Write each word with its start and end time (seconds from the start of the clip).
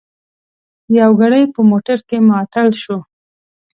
یو 0.99 1.11
ګړی 1.21 1.43
په 1.53 1.61
موټر 1.69 1.99
کې 2.09 2.17
معطل 2.29 2.69
شوو. 2.81 2.99